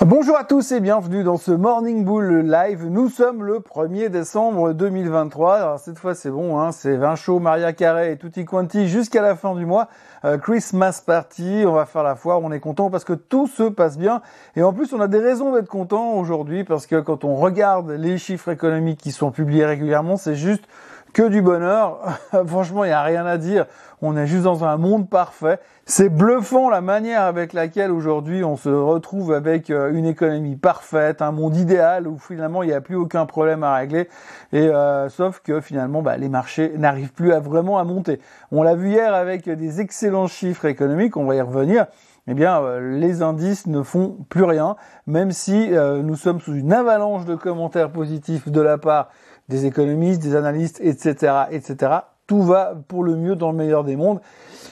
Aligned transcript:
Bonjour 0.00 0.36
à 0.36 0.44
tous 0.44 0.72
et 0.72 0.80
bienvenue 0.80 1.24
dans 1.24 1.36
ce 1.36 1.50
Morning 1.50 2.06
Bull 2.06 2.40
Live. 2.50 2.86
Nous 2.86 3.10
sommes 3.10 3.44
le 3.44 3.58
1er 3.58 4.08
décembre 4.08 4.72
2023. 4.72 5.56
Alors 5.56 5.78
cette 5.78 5.98
fois 5.98 6.14
c'est 6.14 6.30
bon, 6.30 6.58
hein, 6.58 6.72
c'est 6.72 6.96
vin 6.96 7.16
chaud, 7.16 7.38
Maria 7.38 7.74
Carré 7.74 8.12
et 8.12 8.16
tutti 8.16 8.46
quanti 8.46 8.88
jusqu'à 8.88 9.20
la 9.20 9.36
fin 9.36 9.54
du 9.54 9.66
mois. 9.66 9.88
Euh, 10.24 10.38
Christmas 10.38 11.02
party, 11.04 11.64
on 11.66 11.72
va 11.72 11.84
faire 11.84 12.02
la 12.02 12.16
foire, 12.16 12.40
on 12.42 12.50
est 12.50 12.60
content 12.60 12.90
parce 12.90 13.04
que 13.04 13.12
tout 13.12 13.46
se 13.46 13.62
passe 13.64 13.98
bien. 13.98 14.22
Et 14.56 14.62
en 14.62 14.72
plus 14.72 14.94
on 14.94 15.00
a 15.00 15.06
des 15.06 15.20
raisons 15.20 15.52
d'être 15.52 15.68
content 15.68 16.14
aujourd'hui 16.14 16.64
parce 16.64 16.86
que 16.86 17.00
quand 17.00 17.24
on 17.24 17.36
regarde 17.36 17.90
les 17.90 18.16
chiffres 18.16 18.50
économiques 18.50 19.00
qui 19.00 19.12
sont 19.12 19.30
publiés 19.30 19.66
régulièrement, 19.66 20.16
c'est 20.16 20.34
juste 20.34 20.64
que 21.14 21.28
du 21.28 21.40
bonheur. 21.40 22.00
Franchement, 22.46 22.84
il 22.84 22.88
n'y 22.88 22.92
a 22.92 23.02
rien 23.02 23.24
à 23.24 23.38
dire. 23.38 23.64
On 24.02 24.18
est 24.18 24.26
juste 24.26 24.42
dans 24.42 24.64
un 24.64 24.76
monde 24.76 25.08
parfait. 25.08 25.58
C'est 25.86 26.10
bluffant 26.10 26.68
la 26.68 26.82
manière 26.82 27.22
avec 27.22 27.54
laquelle 27.54 27.90
aujourd'hui 27.90 28.44
on 28.44 28.56
se 28.56 28.68
retrouve 28.68 29.32
avec 29.32 29.70
euh, 29.70 29.92
une 29.94 30.04
économie 30.04 30.56
parfaite, 30.56 31.22
un 31.22 31.30
monde 31.30 31.56
idéal 31.56 32.06
où 32.06 32.18
finalement 32.18 32.62
il 32.62 32.66
n'y 32.66 32.74
a 32.74 32.82
plus 32.82 32.96
aucun 32.96 33.24
problème 33.24 33.62
à 33.62 33.76
régler. 33.76 34.08
Et 34.52 34.68
euh, 34.68 35.08
sauf 35.08 35.40
que 35.40 35.60
finalement, 35.62 36.02
bah, 36.02 36.18
les 36.18 36.28
marchés 36.28 36.72
n'arrivent 36.76 37.12
plus 37.12 37.32
à 37.32 37.40
vraiment 37.40 37.78
à 37.78 37.84
monter. 37.84 38.20
On 38.52 38.62
l'a 38.62 38.74
vu 38.74 38.90
hier 38.90 39.14
avec 39.14 39.48
des 39.48 39.80
excellents 39.80 40.26
chiffres 40.26 40.66
économiques. 40.66 41.16
On 41.16 41.24
va 41.24 41.36
y 41.36 41.40
revenir 41.40 41.86
eh 42.26 42.34
bien, 42.34 42.62
euh, 42.62 42.98
les 42.98 43.22
indices 43.22 43.66
ne 43.66 43.82
font 43.82 44.16
plus 44.28 44.44
rien, 44.44 44.76
même 45.06 45.32
si 45.32 45.70
nous 45.70 46.16
sommes 46.16 46.40
sous 46.40 46.54
une 46.54 46.72
avalanche 46.72 47.24
de 47.24 47.34
commentaires 47.34 47.90
positifs 47.90 48.48
de 48.48 48.60
la 48.60 48.78
part 48.78 49.10
des 49.48 49.66
économistes, 49.66 50.22
des 50.22 50.36
analystes, 50.36 50.80
etc., 50.82 51.44
etc. 51.50 51.92
Tout 52.26 52.42
va 52.42 52.74
pour 52.88 53.04
le 53.04 53.16
mieux 53.16 53.36
dans 53.36 53.50
le 53.50 53.56
meilleur 53.56 53.84
des 53.84 53.96
mondes. 53.96 54.20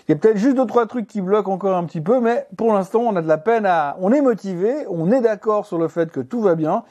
Il 0.08 0.12
y 0.12 0.14
a 0.14 0.16
peut-être 0.16 0.38
juste 0.38 0.56
deux 0.56 0.66
trois 0.66 0.86
trucs 0.86 1.06
qui 1.06 1.20
bloquent 1.20 1.52
encore 1.52 1.76
un 1.76 1.84
petit 1.84 2.00
peu, 2.00 2.20
mais 2.20 2.46
pour 2.56 2.72
l'instant, 2.72 3.00
on 3.00 3.14
a 3.14 3.22
de 3.22 3.28
la 3.28 3.38
peine 3.38 3.66
à, 3.66 3.96
on 4.00 4.12
est 4.12 4.22
motivé, 4.22 4.74
on 4.88 5.12
est 5.12 5.20
d'accord 5.20 5.66
sur 5.66 5.78
le 5.78 5.88
fait 5.88 6.10
que 6.10 6.20
tout 6.20 6.40
va 6.40 6.54
bien. 6.54 6.84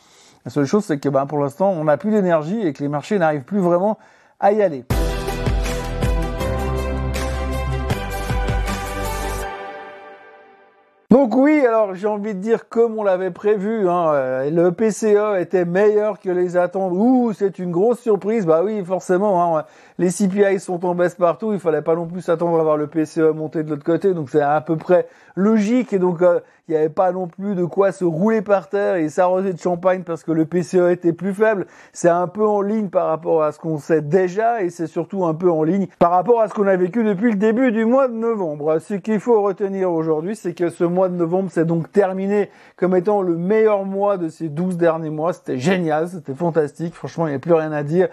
La 0.46 0.52
seule 0.52 0.66
chose, 0.66 0.86
c'est 0.86 1.00
que 1.00 1.10
ben, 1.10 1.26
pour 1.26 1.40
l'instant, 1.40 1.72
on 1.72 1.84
n'a 1.86 1.98
plus 1.98 2.12
d'énergie 2.12 2.62
et 2.62 2.74
que 2.74 2.84
les 2.84 2.90
marchés 2.90 3.20
n'arrivent 3.20 3.44
plus 3.44 3.60
vraiment 3.60 3.98
à 4.40 4.52
y 4.52 4.62
aller. 4.62 4.86
Donc 11.22 11.36
oui, 11.36 11.64
alors 11.68 11.94
j'ai 11.94 12.08
envie 12.08 12.34
de 12.34 12.40
dire 12.40 12.68
comme 12.68 12.98
on 12.98 13.04
l'avait 13.04 13.30
prévu, 13.30 13.88
hein, 13.88 14.12
euh, 14.12 14.50
le 14.50 14.72
PCE 14.72 15.40
était 15.40 15.66
meilleur 15.66 16.20
que 16.20 16.32
les 16.32 16.58
attentes. 16.58 16.94
Ouh, 16.96 17.32
c'est 17.32 17.60
une 17.60 17.70
grosse 17.70 18.00
surprise. 18.00 18.48
Bah 18.48 18.64
oui, 18.66 18.84
forcément, 18.84 19.56
hein, 19.56 19.66
les 20.00 20.10
CPI 20.10 20.60
sont 20.60 20.84
en 20.84 20.96
baisse 20.96 21.14
partout. 21.14 21.54
Il 21.54 21.60
fallait 21.60 21.84
pas 21.84 21.94
non 21.94 22.08
plus 22.08 22.22
s'attendre 22.22 22.60
à 22.60 22.64
voir 22.64 22.76
le 22.76 22.88
PCE 22.88 23.36
monter 23.36 23.62
de 23.62 23.70
l'autre 23.70 23.84
côté. 23.84 24.16
Donc 24.16 24.32
c'est 24.32 24.42
à 24.42 24.62
peu 24.62 24.78
près 24.78 25.08
logique. 25.36 25.94
Et 25.94 26.00
donc 26.00 26.24
euh, 26.24 26.40
il 26.72 26.76
n'y 26.76 26.80
avait 26.80 26.90
pas 26.90 27.12
non 27.12 27.28
plus 27.28 27.54
de 27.54 27.66
quoi 27.66 27.92
se 27.92 28.06
rouler 28.06 28.42
par 28.42 28.70
terre 28.70 28.96
et 28.96 29.10
s'arroser 29.10 29.52
de 29.52 29.60
champagne 29.60 30.04
parce 30.04 30.24
que 30.24 30.32
le 30.32 30.46
PCE 30.46 30.90
était 30.92 31.12
plus 31.12 31.34
faible. 31.34 31.68
C'est 31.92 32.08
un 32.08 32.28
peu 32.28 32.48
en 32.48 32.62
ligne 32.62 32.88
par 32.88 33.08
rapport 33.08 33.44
à 33.44 33.52
ce 33.52 33.60
qu'on 33.60 33.78
sait 33.78 34.02
déjà 34.02 34.64
et 34.64 34.70
c'est 34.70 34.88
surtout 34.88 35.26
un 35.26 35.34
peu 35.34 35.52
en 35.52 35.64
ligne 35.64 35.88
par 36.00 36.12
rapport 36.12 36.40
à 36.40 36.48
ce 36.48 36.54
qu'on 36.54 36.68
a 36.68 36.78
vécu 36.78 37.04
depuis 37.04 37.32
le 37.32 37.38
début 37.38 37.74
du 37.74 37.84
mois 37.84 38.08
de 38.08 38.14
novembre. 38.14 38.80
Ce 38.80 38.94
qu'il 38.94 39.20
faut 39.20 39.42
retenir 39.42 39.92
aujourd'hui, 39.92 40.34
c'est 40.34 40.54
que 40.54 40.70
ce 40.70 40.86
mois 40.86 41.10
de 41.10 41.16
novembre 41.16 41.52
s'est 41.52 41.66
donc 41.66 41.92
terminé 41.92 42.50
comme 42.78 42.96
étant 42.96 43.22
le 43.22 43.36
meilleur 43.36 43.84
mois 43.84 44.16
de 44.16 44.30
ces 44.30 44.48
12 44.48 44.78
derniers 44.78 45.10
mois. 45.10 45.34
C'était 45.34 45.58
génial, 45.58 46.08
c'était 46.08 46.34
fantastique. 46.34 46.96
Franchement, 46.96 47.28
il 47.28 47.32
n'y 47.32 47.36
a 47.36 47.40
plus 47.40 47.54
rien 47.54 47.74
à 47.74 47.84
dire. 47.84 48.08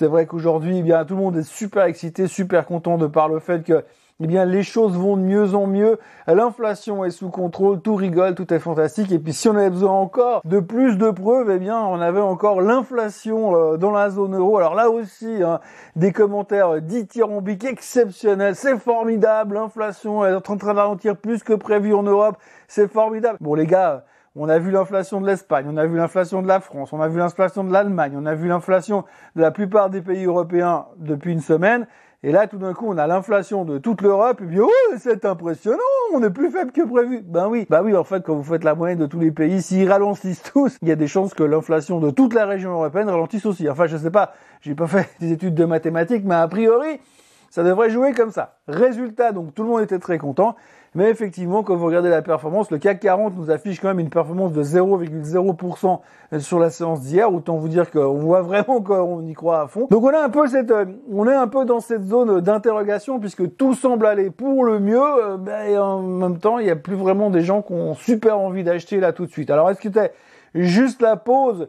C'est 0.00 0.06
vrai 0.06 0.24
qu'aujourd'hui, 0.24 0.78
eh 0.78 0.82
bien, 0.82 1.04
tout 1.04 1.14
le 1.14 1.20
monde 1.20 1.36
est 1.36 1.42
super 1.42 1.84
excité, 1.84 2.26
super 2.26 2.64
content 2.64 2.96
de 2.96 3.06
par 3.06 3.28
le 3.28 3.38
fait 3.38 3.62
que 3.62 3.84
eh 4.20 4.26
bien, 4.26 4.46
les 4.46 4.62
choses 4.62 4.96
vont 4.96 5.18
de 5.18 5.20
mieux 5.20 5.54
en 5.54 5.66
mieux. 5.66 5.98
L'inflation 6.26 7.04
est 7.04 7.10
sous 7.10 7.28
contrôle, 7.28 7.82
tout 7.82 7.96
rigole, 7.96 8.34
tout 8.34 8.50
est 8.54 8.60
fantastique. 8.60 9.12
Et 9.12 9.18
puis, 9.18 9.34
si 9.34 9.46
on 9.50 9.56
avait 9.56 9.68
besoin 9.68 9.92
encore 9.92 10.40
de 10.46 10.58
plus 10.58 10.96
de 10.96 11.10
preuves, 11.10 11.50
eh 11.50 11.58
bien, 11.58 11.78
on 11.78 12.00
avait 12.00 12.22
encore 12.22 12.62
l'inflation 12.62 13.54
euh, 13.54 13.76
dans 13.76 13.90
la 13.90 14.08
zone 14.08 14.34
euro. 14.36 14.56
Alors 14.56 14.74
là 14.74 14.88
aussi, 14.88 15.42
hein, 15.42 15.60
des 15.96 16.12
commentaires 16.12 16.80
dithyrambiques 16.80 17.66
exceptionnels. 17.66 18.56
C'est 18.56 18.78
formidable. 18.78 19.56
L'inflation 19.56 20.24
est 20.24 20.32
en 20.32 20.40
train 20.40 20.56
de 20.56 20.64
ralentir 20.64 21.14
plus 21.14 21.42
que 21.42 21.52
prévu 21.52 21.92
en 21.92 22.04
Europe. 22.04 22.38
C'est 22.68 22.90
formidable. 22.90 23.36
Bon, 23.38 23.54
les 23.54 23.66
gars, 23.66 24.06
on 24.36 24.48
a 24.48 24.58
vu 24.58 24.70
l'inflation 24.70 25.20
de 25.20 25.26
l'Espagne, 25.26 25.66
on 25.68 25.76
a 25.76 25.86
vu 25.86 25.96
l'inflation 25.96 26.42
de 26.42 26.48
la 26.48 26.60
France, 26.60 26.92
on 26.92 27.00
a 27.00 27.08
vu 27.08 27.18
l'inflation 27.18 27.64
de 27.64 27.72
l'Allemagne, 27.72 28.12
on 28.16 28.26
a 28.26 28.34
vu 28.34 28.48
l'inflation 28.48 29.04
de 29.34 29.40
la 29.40 29.50
plupart 29.50 29.90
des 29.90 30.02
pays 30.02 30.24
européens 30.24 30.86
depuis 30.98 31.32
une 31.32 31.40
semaine. 31.40 31.86
Et 32.22 32.32
là, 32.32 32.46
tout 32.46 32.58
d'un 32.58 32.74
coup, 32.74 32.86
on 32.86 32.98
a 32.98 33.06
l'inflation 33.06 33.64
de 33.64 33.78
toute 33.78 34.02
l'Europe, 34.02 34.42
et 34.42 34.46
puis, 34.46 34.60
oh, 34.60 34.70
c'est 34.98 35.24
impressionnant, 35.24 35.78
on 36.12 36.22
est 36.22 36.30
plus 36.30 36.50
faible 36.50 36.70
que 36.70 36.82
prévu. 36.82 37.22
Ben 37.22 37.48
oui, 37.48 37.66
ben 37.70 37.82
oui, 37.82 37.96
en 37.96 38.04
fait, 38.04 38.22
quand 38.22 38.34
vous 38.34 38.42
faites 38.42 38.62
la 38.62 38.74
moyenne 38.74 38.98
de 38.98 39.06
tous 39.06 39.18
les 39.18 39.30
pays, 39.30 39.62
s'ils 39.62 39.90
ralentissent 39.90 40.42
tous, 40.42 40.76
il 40.82 40.88
y 40.88 40.92
a 40.92 40.96
des 40.96 41.06
chances 41.06 41.32
que 41.32 41.42
l'inflation 41.42 41.98
de 41.98 42.10
toute 42.10 42.34
la 42.34 42.44
région 42.44 42.72
européenne 42.72 43.08
ralentisse 43.08 43.46
aussi. 43.46 43.70
Enfin, 43.70 43.86
je 43.86 43.96
sais 43.96 44.10
pas, 44.10 44.34
j'ai 44.60 44.74
pas 44.74 44.86
fait 44.86 45.08
des 45.18 45.32
études 45.32 45.54
de 45.54 45.64
mathématiques, 45.64 46.24
mais 46.26 46.34
a 46.34 46.46
priori, 46.46 47.00
ça 47.48 47.64
devrait 47.64 47.88
jouer 47.88 48.12
comme 48.12 48.30
ça. 48.30 48.58
Résultat, 48.68 49.32
donc, 49.32 49.54
tout 49.54 49.62
le 49.62 49.70
monde 49.70 49.80
était 49.80 49.98
très 49.98 50.18
content. 50.18 50.56
Mais 50.96 51.08
effectivement, 51.08 51.62
quand 51.62 51.76
vous 51.76 51.86
regardez 51.86 52.08
la 52.08 52.20
performance, 52.20 52.70
le 52.72 52.78
CAC 52.78 52.98
40 52.98 53.36
nous 53.36 53.50
affiche 53.50 53.78
quand 53.78 53.88
même 53.88 54.00
une 54.00 54.10
performance 54.10 54.52
de 54.52 54.62
0,0% 54.64 56.00
sur 56.40 56.58
la 56.58 56.70
séance 56.70 57.02
d'hier. 57.02 57.32
Autant 57.32 57.58
vous 57.58 57.68
dire 57.68 57.92
qu'on 57.92 58.14
voit 58.14 58.42
vraiment 58.42 58.80
qu'on 58.82 59.24
y 59.24 59.32
croit 59.34 59.60
à 59.60 59.66
fond. 59.68 59.86
Donc 59.88 60.02
on 60.02 60.08
a 60.08 60.20
un 60.20 60.28
peu 60.30 60.48
cette, 60.48 60.72
euh, 60.72 60.86
on 61.12 61.28
est 61.28 61.34
un 61.34 61.46
peu 61.46 61.64
dans 61.64 61.78
cette 61.78 62.04
zone 62.06 62.40
d'interrogation 62.40 63.20
puisque 63.20 63.56
tout 63.56 63.74
semble 63.74 64.04
aller 64.04 64.30
pour 64.30 64.64
le 64.64 64.80
mieux. 64.80 65.00
Euh, 65.00 65.36
ben, 65.36 65.78
en 65.78 66.02
même 66.02 66.38
temps, 66.38 66.58
il 66.58 66.64
n'y 66.64 66.72
a 66.72 66.76
plus 66.76 66.96
vraiment 66.96 67.30
des 67.30 67.42
gens 67.42 67.62
qui 67.62 67.72
ont 67.72 67.94
super 67.94 68.38
envie 68.38 68.64
d'acheter 68.64 68.98
là 68.98 69.12
tout 69.12 69.26
de 69.26 69.30
suite. 69.30 69.50
Alors 69.50 69.70
est-ce 69.70 69.80
que 69.80 69.88
c'était 69.88 70.12
juste 70.54 71.02
la 71.02 71.14
pause 71.14 71.68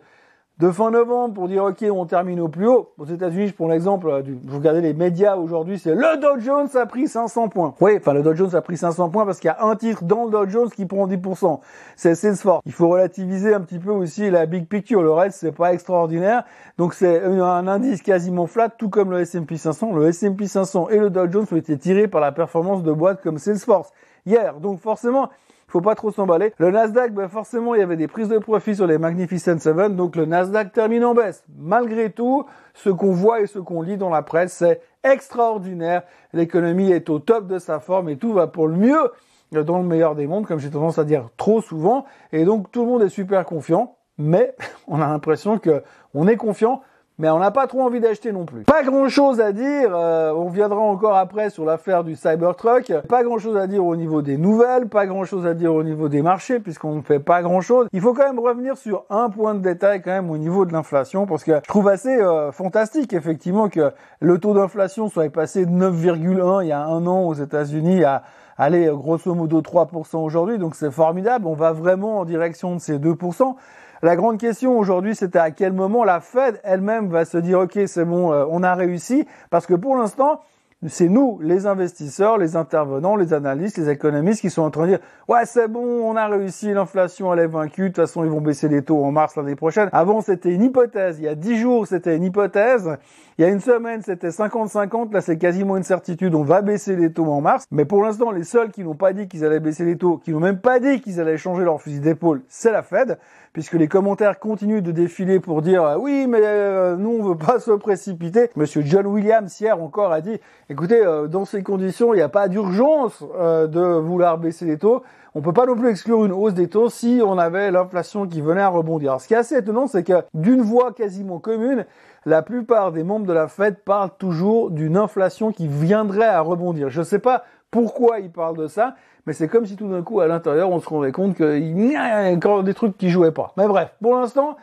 de 0.62 0.70
fin 0.70 0.92
novembre 0.92 1.34
pour 1.34 1.48
dire 1.48 1.64
ok 1.64 1.84
on 1.92 2.06
termine 2.06 2.40
au 2.40 2.48
plus 2.48 2.68
haut. 2.68 2.92
Aux 3.00 3.06
États-Unis, 3.06 3.48
je 3.48 3.54
prends 3.54 3.68
l'exemple, 3.68 4.08
euh, 4.08 4.22
vous 4.44 4.58
regardez 4.58 4.82
les 4.82 4.94
médias 4.94 5.36
aujourd'hui, 5.36 5.80
c'est 5.80 5.96
le 5.96 6.22
Dow 6.22 6.40
Jones 6.40 6.70
a 6.76 6.86
pris 6.86 7.08
500 7.08 7.50
points. 7.50 7.74
Oui, 7.82 7.94
enfin 7.98 8.14
le 8.14 8.22
Dow 8.22 8.36
Jones 8.36 8.54
a 8.54 8.62
pris 8.62 8.78
500 8.78 9.10
points 9.10 9.26
parce 9.26 9.40
qu'il 9.40 9.48
y 9.48 9.52
a 9.52 9.66
un 9.66 9.76
titre 9.76 10.04
dans 10.04 10.26
le 10.26 10.30
Dow 10.30 10.48
Jones 10.48 10.70
qui 10.70 10.86
prend 10.86 11.08
10%. 11.08 11.60
C'est 11.96 12.14
Salesforce. 12.14 12.62
Il 12.68 12.74
faut 12.74 12.90
relativiser 12.90 13.56
un 13.56 13.62
petit 13.62 13.80
peu 13.80 13.90
aussi 13.90 14.30
la 14.30 14.46
big 14.46 14.68
picture. 14.68 15.02
Le 15.02 15.12
reste 15.12 15.40
c'est 15.40 15.52
pas 15.52 15.74
extraordinaire. 15.74 16.44
Donc 16.78 16.94
c'est 16.94 17.24
un 17.24 17.68
indice 17.68 18.04
quasiment 18.04 18.46
flat, 18.46 18.70
tout 18.70 18.90
comme 18.90 19.10
le 19.10 19.22
S&P 19.22 19.58
500. 19.58 19.96
Le 19.96 20.10
S&P 20.10 20.46
500 20.46 20.90
et 20.90 21.00
le 21.00 21.10
Dow 21.10 21.28
Jones 21.28 21.48
ont 21.52 21.56
été 21.56 21.76
tirés 21.76 22.08
par 22.08 22.22
la 22.22 22.32
performance 22.32 22.84
de 22.84 22.92
boîtes 22.92 23.24
comme 23.24 23.40
Salesforce 23.40 23.90
hier. 24.28 24.60
Donc 24.60 24.80
forcément 24.80 25.30
faut 25.72 25.82
pas 25.82 25.96
trop 25.96 26.12
s'emballer. 26.12 26.54
Le 26.58 26.70
Nasdaq, 26.70 27.14
ben 27.14 27.30
forcément, 27.30 27.76
il 27.76 27.80
y 27.80 27.84
avait 27.84 27.96
des 27.96 28.09
prises 28.09 28.28
de 28.28 28.38
profit 28.38 28.76
sur 28.76 28.88
les 28.88 28.98
Magnificent 28.98 29.58
Seven, 29.58 29.96
donc 29.96 30.18
le 30.18 30.26
Nasdaq 30.26 30.74
termine 30.74 31.06
en 31.06 31.14
baisse. 31.14 31.46
Malgré 31.58 32.12
tout, 32.12 32.46
ce 32.74 32.90
qu'on 32.90 33.14
voit 33.14 33.40
et 33.40 33.48
ce 33.48 33.58
qu'on 33.58 33.81
lit 33.81 33.98
dans 33.98 34.10
la 34.10 34.22
presse, 34.22 34.54
c'est 34.54 34.81
extraordinaire. 35.04 36.04
L'économie 36.34 36.92
est 36.92 37.10
au 37.10 37.20
top 37.20 37.48
de 37.48 37.58
sa 37.58 37.80
forme 37.80 38.10
et 38.10 38.18
tout 38.18 38.34
va 38.34 38.48
pour 38.48 38.68
le 38.68 38.76
mieux 38.76 39.12
dans 39.52 39.78
le 39.78 39.86
meilleur 39.86 40.16
des 40.16 40.28
mondes, 40.28 40.46
comme 40.46 40.60
j'ai 40.60 40.70
tendance 40.70 40.98
à 40.98 41.06
dire 41.06 41.30
trop 41.38 41.62
souvent. 41.62 42.06
Et 42.34 42.44
donc 42.44 42.70
tout 42.72 42.81
le 42.81 42.88
monde 42.88 43.04
est 43.04 43.10
super 43.10 43.46
confiant, 43.46 43.96
mais 44.18 44.56
on 44.88 45.02
a 45.02 45.08
l'impression 45.08 45.58
que 45.58 45.84
on 46.14 46.28
est 46.28 46.38
confiant, 46.38 46.81
mais 47.18 47.30
on 47.30 47.40
n'a 47.40 47.52
pas 47.52 47.68
trop 47.68 47.82
envie 47.82 48.00
d'acheter 48.00 48.32
non 48.32 48.46
plus. 48.46 48.64
Pas 48.64 48.84
grand 48.84 49.08
chose 49.10 49.40
à 49.40 49.52
dire, 49.52 49.92
euh, 49.94 50.34
on 50.34 50.50
viendra 50.50 50.80
encore 50.80 51.16
après 51.16 51.50
sur 51.50 51.66
l'affaire 51.66 52.04
du 52.04 52.16
Cybertruck, 52.16 52.92
pas 53.08 53.24
grand 53.24 53.38
chose 53.38 53.58
à 53.58 53.68
dire 53.68 53.86
au 53.86 53.96
niveau 53.96 54.22
des 54.22 54.38
nouvelles, 54.38 54.88
pas 54.88 55.06
grand 55.06 55.24
chose 55.24 55.46
à 55.46 55.54
dire 55.54 55.74
au 55.74 55.84
niveau 55.84 56.10
des 56.10 56.22
marchés 56.22 56.60
puisqu'on 56.60 56.96
ne 56.96 57.02
fait 57.02 57.20
pas 57.20 57.42
grand 57.42 57.62
chose. 57.62 57.88
Il 57.94 58.02
faut 58.02 58.14
quand 58.14 58.26
même 58.26 58.40
revenir 58.40 58.78
sur 58.78 59.06
un 59.10 59.30
point 59.30 59.54
de 59.54 59.60
détail 59.60 60.02
quand 60.02 60.12
même 60.12 60.32
au 60.32 60.38
niveau 60.38 60.66
de 60.66 60.74
l'inflation 60.74 61.26
parce 61.26 61.44
que 61.44 61.56
je 61.56 61.68
trouve 61.68 61.88
assez 61.88 62.16
euh, 62.16 62.52
fantastique 62.52 63.14
effectivement 63.14 63.70
que 63.70 63.92
le 64.20 64.38
taux 64.40 64.54
d'inflation 64.54 65.10
soit 65.10 65.30
passé 65.30 65.66
de 65.66 65.72
9,1 65.72 66.64
il 66.64 66.68
y 66.68 66.72
a 66.72 66.84
un 66.84 67.06
an 67.06 67.24
aux 67.24 67.34
États-Unis 67.34 68.04
à 68.04 68.24
aller 68.57 68.90
grosso 68.94 69.34
modo 69.34 69.62
3% 69.62 70.18
aujourd'hui, 70.18 70.60
donc 70.60 70.75
c'est 70.75 70.92
formidable, 70.92 71.48
on 71.48 71.56
va 71.56 71.72
vraiment 71.72 72.19
en 72.19 72.25
direction 72.25 72.75
de 72.75 72.80
ces 72.80 73.00
2%. 73.00 73.56
La 74.03 74.15
grande 74.15 74.39
question 74.39 74.80
aujourd'hui, 74.80 75.15
c'était 75.15 75.38
à 75.38 75.51
quel 75.51 75.74
moment 75.74 76.03
la 76.03 76.21
Fed 76.21 76.59
elle-même 76.63 77.09
va 77.09 77.24
se 77.24 77.38
dire, 77.38 77.59
OK, 77.59 77.77
c'est 77.86 78.06
bon, 78.06 78.33
euh, 78.33 78.45
on 78.50 78.63
a 78.63 78.74
réussi, 78.74 79.27
parce 79.51 79.68
que 79.68 79.75
pour 79.75 79.95
l'instant, 79.95 80.42
c'est 80.88 81.09
nous, 81.09 81.38
les 81.44 81.68
investisseurs, 81.68 82.39
les 82.39 82.56
intervenants, 82.56 83.15
les 83.15 83.33
analystes, 83.33 83.77
les 83.77 83.89
économistes 83.92 84.42
qui 84.42 84.50
sont 84.50 84.63
en 84.63 84.71
train 84.71 84.86
de 84.86 84.88
dire 84.88 85.00
ouais 85.27 85.45
c'est 85.45 85.68
bon, 85.68 85.86
on 85.86 86.15
a 86.15 86.25
réussi, 86.27 86.74
l'inflation 86.74 87.31
elle 87.31 87.39
est 87.42 87.48
vaincue, 87.48 87.83
de 87.83 87.88
toute 87.89 87.98
façon 87.98 88.24
ils 88.24 88.31
vont 88.31 88.42
baisser 88.42 88.68
les 88.68 88.81
taux 88.81 89.03
en 89.03 89.12
mars 89.12 89.36
l'année 89.36 89.56
prochaine. 89.56 89.89
Avant 89.92 90.21
c'était 90.21 90.51
une 90.51 90.63
hypothèse, 90.63 91.19
il 91.19 91.25
y 91.25 91.27
a 91.27 91.36
dix 91.36 91.57
jours 91.57 91.86
c'était 91.86 92.18
une 92.18 92.24
hypothèse, 92.24 92.97
Il 93.38 93.44
y 93.44 93.47
a 93.47 93.50
une 93.50 93.59
semaine, 93.59 94.01
c'était 94.04 94.30
50-50. 94.30 95.13
Là, 95.13 95.21
c'est 95.21 95.38
quasiment 95.38 95.77
une 95.77 95.83
certitude. 95.83 96.36
On 96.36 96.44
va 96.44 96.62
baisser 96.62 96.95
les 96.95 97.12
taux 97.12 97.25
en 97.25 97.42
mars. 97.42 97.65
Mais 97.71 97.86
pour 97.86 98.04
l'instant, 98.04 98.30
les 98.30 98.44
seuls 98.44 98.69
qui 98.69 98.83
n'ont 98.83 98.94
pas 98.94 99.13
dit 99.13 99.27
qu'ils 99.27 99.44
allaient 99.45 99.59
baisser 99.59 99.83
les 99.83 99.97
taux, 99.97 100.18
qui 100.18 100.31
n'ont 100.31 100.39
même 100.39 100.59
pas 100.59 100.80
dit 100.80 101.01
qu'ils 101.01 101.19
allaient 101.19 101.38
changer 101.38 101.63
leur 101.63 101.81
fusil 101.81 102.01
d'épaule, 102.01 102.44
c'est 102.47 102.71
la 102.71 102.83
Fed 102.83 103.18
puisque 103.53 103.74
les 103.74 103.88
commentaires 103.88 104.39
continuent 104.39 104.81
de 104.81 104.92
défiler 104.92 105.39
pour 105.39 105.62
dire 105.62 105.83
euh, 105.83 105.98
oui, 105.98 106.25
mais 106.27 106.39
euh, 106.42 106.95
nous 106.95 107.09
on 107.09 107.24
veut 107.24 107.38
pas 107.38 107.59
se 107.59 107.71
précipiter. 107.71 108.50
Monsieur 108.56 108.81
John 108.86 109.06
Williams 109.07 109.59
hier 109.59 109.81
encore 109.81 110.12
a 110.12 110.21
dit 110.21 110.39
écoutez, 110.69 111.06
euh, 111.06 111.27
dans 111.27 111.45
ces 111.45 111.63
conditions, 111.63 112.13
il 112.13 112.18
n'y 112.18 112.24
a 112.24 112.30
pas 112.30 112.48
d'urgence 112.48 113.21
de 113.21 113.98
vouloir 114.00 114.38
baisser 114.38 114.65
les 114.65 114.77
taux. 114.77 115.03
On 115.33 115.42
peut 115.42 115.53
pas 115.53 115.65
non 115.65 115.75
plus 115.75 115.89
exclure 115.89 116.25
une 116.25 116.33
hausse 116.33 116.53
des 116.53 116.68
taux 116.68 116.89
si 116.89 117.21
on 117.25 117.38
avait 117.38 117.71
l'inflation 117.71 118.27
qui 118.27 118.42
venait 118.42 118.62
à 118.62 118.68
rebondir. 118.68 119.19
ce 119.21 119.27
qui 119.27 119.33
est 119.33 119.38
assez 119.38 119.56
étonnant, 119.56 119.88
c'est 119.88 120.04
que 120.04 120.24
d'une 120.33 120.62
voix 120.62 120.92
quasiment 120.92 121.39
commune, 121.39 121.86
la 122.25 122.42
plupart 122.42 122.92
des 122.92 123.04
membres 123.04 123.25
de 123.25 123.33
la 123.33 123.47
Fed 123.47 123.77
parlent 123.80 124.12
toujours 124.18 124.71
d'une 124.71 124.97
inflation 124.97 125.51
qui 125.51 125.68
viendrait 125.68 126.27
à 126.27 126.42
rebondir. 126.42 126.89
Je 126.89 127.00
ne 127.00 127.06
sais 127.06 127.19
pas 127.19 127.45
pourquoi 127.71 128.19
ils 128.19 128.31
parlent 128.31 128.57
de 128.57 128.68
ça, 128.68 128.95
mais 129.25 129.33
c'est 129.33 129.47
comme 129.47 129.65
si 129.65 129.75
tout 129.75 129.88
d'un 129.88 130.01
coup, 130.01 130.19
à 130.19 130.27
l'intérieur, 130.27 130.69
on 130.69 130.79
se 130.79 130.89
rendait 130.89 131.12
compte 131.12 131.35
qu'il 131.35 131.91
y 131.91 131.95
a 131.95 132.31
encore 132.33 132.63
des 132.63 132.73
trucs 132.73 132.97
qui 132.97 133.09
jouaient 133.09 133.31
pas. 133.31 133.53
Mais 133.57 133.68
bref, 133.68 133.94
pour 134.01 134.15
l'instant, 134.15 134.57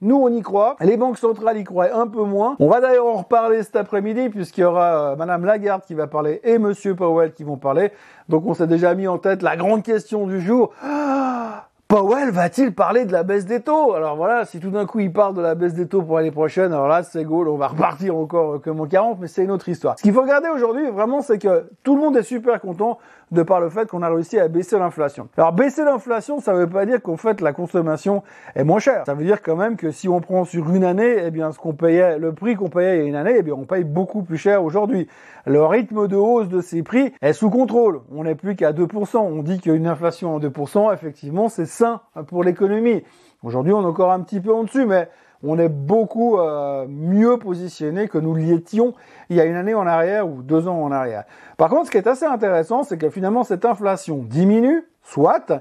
nous, 0.00 0.16
on 0.16 0.28
y 0.28 0.42
croit. 0.42 0.76
Les 0.80 0.96
banques 0.96 1.18
centrales 1.18 1.58
y 1.58 1.64
croient 1.64 1.94
un 1.94 2.06
peu 2.06 2.24
moins. 2.24 2.56
On 2.58 2.68
va 2.68 2.80
d'ailleurs 2.80 3.06
en 3.06 3.14
reparler 3.14 3.62
cet 3.62 3.76
après-midi 3.76 4.28
puisqu'il 4.28 4.60
y 4.60 4.64
aura 4.64 5.12
euh, 5.12 5.16
Madame 5.16 5.44
Lagarde 5.44 5.82
qui 5.86 5.94
va 5.94 6.06
parler 6.06 6.40
et 6.44 6.58
Monsieur 6.58 6.94
Powell 6.94 7.32
qui 7.32 7.42
vont 7.42 7.56
parler. 7.56 7.90
Donc, 8.28 8.44
on 8.46 8.54
s'est 8.54 8.66
déjà 8.66 8.94
mis 8.94 9.08
en 9.08 9.18
tête 9.18 9.42
la 9.42 9.56
grande 9.56 9.82
question 9.82 10.26
du 10.26 10.40
jour. 10.40 10.72
Ah 10.82 11.68
Powell 11.94 12.32
va-t-il 12.32 12.74
parler 12.74 13.04
de 13.04 13.12
la 13.12 13.22
baisse 13.22 13.46
des 13.46 13.60
taux? 13.60 13.94
Alors 13.94 14.16
voilà, 14.16 14.44
si 14.44 14.58
tout 14.58 14.70
d'un 14.70 14.84
coup 14.84 14.98
il 14.98 15.12
parle 15.12 15.32
de 15.36 15.40
la 15.40 15.54
baisse 15.54 15.74
des 15.74 15.86
taux 15.86 16.02
pour 16.02 16.16
l'année 16.16 16.32
prochaine, 16.32 16.72
alors 16.72 16.88
là 16.88 17.04
c'est 17.04 17.22
goal, 17.22 17.46
on 17.46 17.56
va 17.56 17.68
repartir 17.68 18.16
encore 18.16 18.60
comme 18.60 18.80
en 18.80 18.86
40, 18.86 19.18
mais 19.20 19.28
c'est 19.28 19.44
une 19.44 19.52
autre 19.52 19.68
histoire. 19.68 19.96
Ce 19.96 20.02
qu'il 20.02 20.12
faut 20.12 20.22
regarder 20.22 20.48
aujourd'hui 20.48 20.90
vraiment, 20.90 21.20
c'est 21.20 21.38
que 21.38 21.70
tout 21.84 21.94
le 21.94 22.02
monde 22.02 22.16
est 22.16 22.24
super 22.24 22.60
content 22.60 22.98
de 23.30 23.44
par 23.44 23.60
le 23.60 23.68
fait 23.68 23.88
qu'on 23.88 24.02
a 24.02 24.08
réussi 24.08 24.40
à 24.40 24.48
baisser 24.48 24.76
l'inflation. 24.76 25.28
Alors 25.36 25.52
baisser 25.52 25.84
l'inflation, 25.84 26.40
ça 26.40 26.52
ne 26.52 26.58
veut 26.58 26.68
pas 26.68 26.84
dire 26.84 27.00
qu'en 27.00 27.16
fait 27.16 27.40
la 27.40 27.52
consommation 27.52 28.24
est 28.56 28.64
moins 28.64 28.80
chère. 28.80 29.04
Ça 29.06 29.14
veut 29.14 29.24
dire 29.24 29.40
quand 29.40 29.54
même 29.54 29.76
que 29.76 29.92
si 29.92 30.08
on 30.08 30.20
prend 30.20 30.44
sur 30.44 30.74
une 30.74 30.82
année, 30.82 31.18
eh 31.24 31.30
bien 31.30 31.52
ce 31.52 31.60
qu'on 31.60 31.74
payait, 31.74 32.18
le 32.18 32.32
prix 32.32 32.56
qu'on 32.56 32.70
payait 32.70 32.96
il 32.96 33.02
y 33.02 33.04
a 33.04 33.08
une 33.08 33.14
année, 33.14 33.36
eh 33.38 33.42
bien 33.42 33.54
on 33.54 33.66
paye 33.66 33.84
beaucoup 33.84 34.22
plus 34.24 34.36
cher 34.36 34.64
aujourd'hui. 34.64 35.06
Le 35.46 35.64
rythme 35.64 36.08
de 36.08 36.16
hausse 36.16 36.48
de 36.48 36.60
ces 36.60 36.82
prix 36.82 37.12
est 37.22 37.34
sous 37.34 37.50
contrôle. 37.50 38.00
On 38.12 38.24
n'est 38.24 38.34
plus 38.34 38.56
qu'à 38.56 38.72
2%. 38.72 39.18
On 39.18 39.42
dit 39.42 39.60
qu'une 39.60 39.86
inflation 39.86 40.34
en 40.34 40.40
2%, 40.40 40.92
effectivement, 40.92 41.48
c'est 41.48 41.66
pour 42.26 42.44
l'économie. 42.44 43.02
Aujourd'hui, 43.42 43.72
on 43.72 43.82
est 43.82 43.86
encore 43.86 44.12
un 44.12 44.20
petit 44.20 44.40
peu 44.40 44.52
en 44.54 44.64
dessus, 44.64 44.86
mais 44.86 45.08
on 45.42 45.58
est 45.58 45.68
beaucoup 45.68 46.38
euh, 46.38 46.86
mieux 46.88 47.38
positionné 47.38 48.08
que 48.08 48.18
nous 48.18 48.34
l'étions 48.34 48.94
il 49.28 49.36
y 49.36 49.40
a 49.40 49.44
une 49.44 49.56
année 49.56 49.74
en 49.74 49.86
arrière 49.86 50.28
ou 50.28 50.42
deux 50.42 50.68
ans 50.68 50.82
en 50.82 50.90
arrière. 50.90 51.24
Par 51.56 51.68
contre, 51.68 51.86
ce 51.86 51.90
qui 51.90 51.98
est 51.98 52.06
assez 52.06 52.24
intéressant, 52.24 52.82
c'est 52.82 52.96
que 52.96 53.10
finalement 53.10 53.44
cette 53.44 53.64
inflation 53.64 54.24
diminue, 54.24 54.84
soit, 55.02 55.52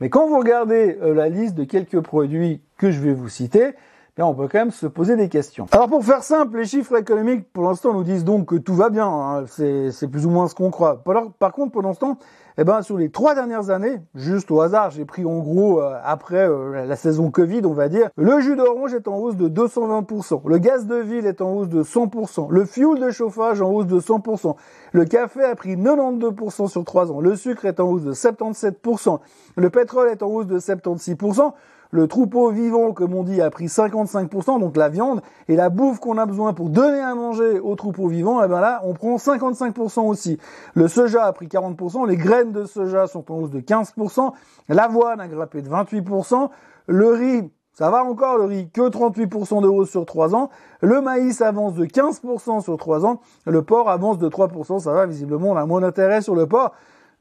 mais 0.00 0.08
quand 0.08 0.26
vous 0.26 0.38
regardez 0.38 0.98
euh, 1.00 1.14
la 1.14 1.28
liste 1.28 1.54
de 1.54 1.64
quelques 1.64 2.00
produits 2.00 2.60
que 2.76 2.90
je 2.90 3.00
vais 3.00 3.12
vous 3.12 3.28
citer, 3.28 3.74
bien 4.16 4.26
on 4.26 4.34
peut 4.34 4.48
quand 4.48 4.58
même 4.58 4.70
se 4.70 4.86
poser 4.86 5.16
des 5.16 5.28
questions. 5.28 5.66
Alors 5.70 5.88
pour 5.88 6.04
faire 6.04 6.24
simple, 6.24 6.58
les 6.58 6.64
chiffres 6.64 6.96
économiques 6.96 7.52
pour 7.52 7.64
l'instant 7.64 7.92
nous 7.92 8.04
disent 8.04 8.24
donc 8.24 8.46
que 8.46 8.56
tout 8.56 8.74
va 8.74 8.90
bien, 8.90 9.06
hein. 9.06 9.44
c'est 9.46 10.08
plus 10.10 10.26
ou 10.26 10.30
moins 10.30 10.48
ce 10.48 10.54
qu'on 10.54 10.70
croit. 10.70 11.02
par 11.38 11.52
contre, 11.52 11.72
pour 11.72 11.82
l'instant, 11.82 12.18
eh 12.62 12.64
ben, 12.64 12.82
sur 12.82 12.98
les 12.98 13.08
trois 13.08 13.34
dernières 13.34 13.70
années, 13.70 14.02
juste 14.14 14.50
au 14.50 14.60
hasard, 14.60 14.90
j'ai 14.90 15.06
pris 15.06 15.24
en 15.24 15.38
gros 15.38 15.80
euh, 15.80 15.98
après 16.04 16.46
euh, 16.46 16.84
la 16.84 16.94
saison 16.94 17.30
Covid, 17.30 17.62
on 17.64 17.72
va 17.72 17.88
dire, 17.88 18.10
le 18.16 18.38
jus 18.40 18.54
d'orange 18.54 18.92
est 18.92 19.08
en 19.08 19.16
hausse 19.16 19.36
de 19.36 19.48
220%, 19.48 20.46
le 20.46 20.58
gaz 20.58 20.86
de 20.86 20.96
ville 20.96 21.24
est 21.24 21.40
en 21.40 21.54
hausse 21.54 21.70
de 21.70 21.82
100%, 21.82 22.48
le 22.50 22.66
fuel 22.66 23.00
de 23.00 23.10
chauffage 23.10 23.62
en 23.62 23.70
hausse 23.70 23.86
de 23.86 23.98
100%, 23.98 24.56
le 24.92 25.04
café 25.06 25.42
a 25.42 25.54
pris 25.54 25.74
92% 25.74 26.68
sur 26.68 26.84
trois 26.84 27.10
ans, 27.10 27.22
le 27.22 27.34
sucre 27.34 27.64
est 27.64 27.80
en 27.80 27.88
hausse 27.88 28.02
de 28.02 28.12
77%, 28.12 29.20
le 29.56 29.70
pétrole 29.70 30.10
est 30.10 30.22
en 30.22 30.26
hausse 30.26 30.46
de 30.46 30.58
76%, 30.58 31.54
le 31.90 32.06
troupeau 32.06 32.50
vivant, 32.50 32.92
comme 32.92 33.14
on 33.14 33.22
dit, 33.22 33.40
a 33.40 33.50
pris 33.50 33.66
55%, 33.66 34.60
donc 34.60 34.76
la 34.76 34.88
viande, 34.88 35.20
et 35.48 35.56
la 35.56 35.70
bouffe 35.70 35.98
qu'on 35.98 36.18
a 36.18 36.26
besoin 36.26 36.52
pour 36.52 36.70
donner 36.70 37.00
à 37.00 37.14
manger 37.14 37.58
au 37.58 37.74
troupeau 37.74 38.06
vivant, 38.06 38.42
eh 38.42 38.48
ben 38.48 38.60
là, 38.60 38.80
on 38.84 38.94
prend 38.94 39.16
55% 39.16 40.06
aussi. 40.06 40.38
Le 40.74 40.88
soja 40.88 41.24
a 41.24 41.32
pris 41.32 41.46
40%, 41.46 42.06
les 42.06 42.16
graines 42.16 42.52
de 42.52 42.64
soja 42.64 43.06
sont 43.06 43.30
en 43.32 43.38
hausse 43.38 43.50
de 43.50 43.60
15%, 43.60 44.32
l'avoine 44.68 45.20
a 45.20 45.28
grimpé 45.28 45.62
de 45.62 45.68
28%, 45.68 46.48
le 46.86 47.08
riz, 47.08 47.50
ça 47.72 47.90
va 47.90 48.04
encore 48.04 48.38
le 48.38 48.44
riz, 48.44 48.70
que 48.70 48.88
38% 48.88 49.62
de 49.62 49.68
hausse 49.68 49.90
sur 49.90 50.06
3 50.06 50.34
ans, 50.34 50.50
le 50.80 51.00
maïs 51.00 51.40
avance 51.40 51.74
de 51.74 51.86
15% 51.86 52.62
sur 52.62 52.76
3 52.76 53.06
ans, 53.06 53.20
le 53.46 53.62
porc 53.62 53.88
avance 53.88 54.18
de 54.18 54.28
3%, 54.28 54.80
ça 54.80 54.92
va, 54.92 55.06
visiblement 55.06 55.50
on 55.50 55.56
a 55.56 55.66
moins 55.66 55.80
d'intérêt 55.80 56.20
sur 56.20 56.34
le 56.34 56.46
porc, 56.46 56.72